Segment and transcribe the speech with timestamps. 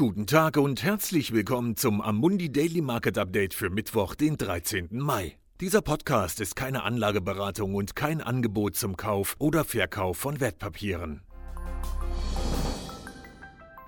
[0.00, 4.88] Guten Tag und herzlich willkommen zum Amundi Daily Market Update für Mittwoch, den 13.
[4.92, 5.36] Mai.
[5.60, 11.20] Dieser Podcast ist keine Anlageberatung und kein Angebot zum Kauf oder Verkauf von Wertpapieren.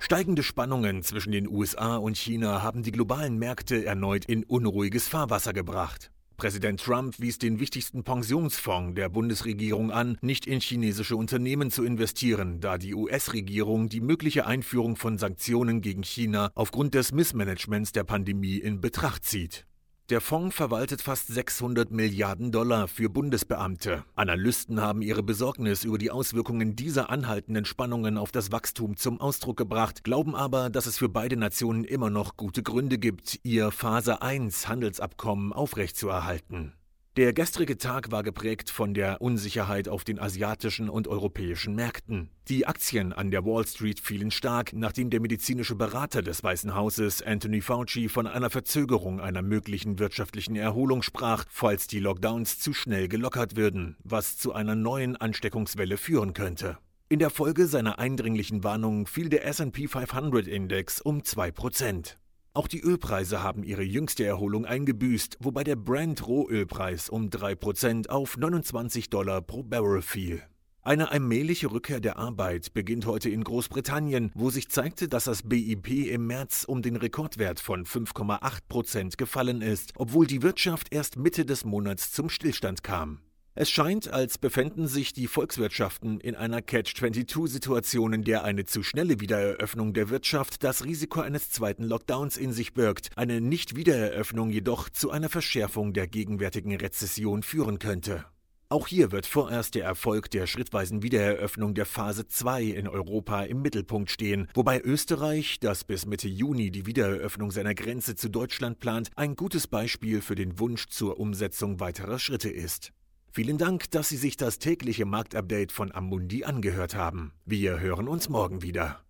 [0.00, 5.52] Steigende Spannungen zwischen den USA und China haben die globalen Märkte erneut in unruhiges Fahrwasser
[5.52, 6.10] gebracht.
[6.40, 12.62] Präsident Trump wies den wichtigsten Pensionsfonds der Bundesregierung an, nicht in chinesische Unternehmen zu investieren,
[12.62, 18.56] da die US-Regierung die mögliche Einführung von Sanktionen gegen China aufgrund des Missmanagements der Pandemie
[18.56, 19.66] in Betracht zieht.
[20.10, 24.04] Der Fonds verwaltet fast 600 Milliarden Dollar für Bundesbeamte.
[24.16, 29.56] Analysten haben ihre Besorgnis über die Auswirkungen dieser anhaltenden Spannungen auf das Wachstum zum Ausdruck
[29.56, 34.20] gebracht, glauben aber, dass es für beide Nationen immer noch gute Gründe gibt, ihr Phase
[34.20, 36.72] 1 Handelsabkommen aufrechtzuerhalten.
[37.16, 42.30] Der gestrige Tag war geprägt von der Unsicherheit auf den asiatischen und europäischen Märkten.
[42.46, 47.20] Die Aktien an der Wall Street fielen stark, nachdem der medizinische Berater des Weißen Hauses,
[47.20, 53.08] Anthony Fauci, von einer Verzögerung einer möglichen wirtschaftlichen Erholung sprach, falls die Lockdowns zu schnell
[53.08, 56.78] gelockert würden, was zu einer neuen Ansteckungswelle führen könnte.
[57.08, 62.20] In der Folge seiner eindringlichen Warnung fiel der SP 500 Index um 2 Prozent.
[62.52, 69.08] Auch die Ölpreise haben ihre jüngste Erholung eingebüßt, wobei der Brent-Rohölpreis um 3% auf 29
[69.08, 70.42] Dollar pro Barrel fiel.
[70.82, 76.08] Eine allmähliche Rückkehr der Arbeit beginnt heute in Großbritannien, wo sich zeigte, dass das BIP
[76.08, 81.64] im März um den Rekordwert von 5,8% gefallen ist, obwohl die Wirtschaft erst Mitte des
[81.64, 83.20] Monats zum Stillstand kam.
[83.56, 89.20] Es scheint, als befänden sich die Volkswirtschaften in einer Catch-22-Situation, in der eine zu schnelle
[89.20, 95.10] Wiedereröffnung der Wirtschaft das Risiko eines zweiten Lockdowns in sich birgt, eine Nicht-Wiedereröffnung jedoch zu
[95.10, 98.24] einer Verschärfung der gegenwärtigen Rezession führen könnte.
[98.68, 103.62] Auch hier wird vorerst der Erfolg der schrittweisen Wiedereröffnung der Phase 2 in Europa im
[103.62, 109.10] Mittelpunkt stehen, wobei Österreich, das bis Mitte Juni die Wiedereröffnung seiner Grenze zu Deutschland plant,
[109.16, 112.92] ein gutes Beispiel für den Wunsch zur Umsetzung weiterer Schritte ist.
[113.32, 117.32] Vielen Dank, dass Sie sich das tägliche Marktupdate von Amundi angehört haben.
[117.44, 119.04] Wir hören uns morgen wieder.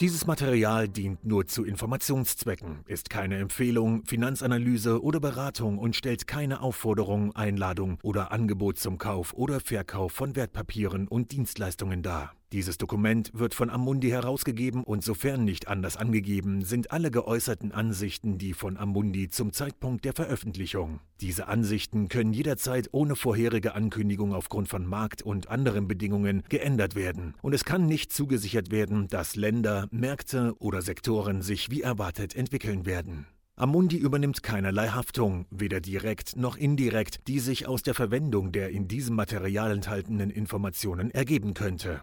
[0.00, 6.60] Dieses Material dient nur zu Informationszwecken, ist keine Empfehlung, Finanzanalyse oder Beratung und stellt keine
[6.60, 12.32] Aufforderung, Einladung oder Angebot zum Kauf oder Verkauf von Wertpapieren und Dienstleistungen dar.
[12.52, 18.38] Dieses Dokument wird von Amundi herausgegeben und sofern nicht anders angegeben, sind alle geäußerten Ansichten
[18.38, 21.00] die von Amundi zum Zeitpunkt der Veröffentlichung.
[21.20, 27.34] Diese Ansichten können jederzeit ohne vorherige Ankündigung aufgrund von Markt- und anderen Bedingungen geändert werden
[27.42, 32.86] und es kann nicht zugesichert werden, dass Länder, Märkte oder Sektoren sich wie erwartet entwickeln
[32.86, 33.26] werden.
[33.56, 38.86] Amundi übernimmt keinerlei Haftung, weder direkt noch indirekt, die sich aus der Verwendung der in
[38.86, 42.02] diesem Material enthaltenen Informationen ergeben könnte.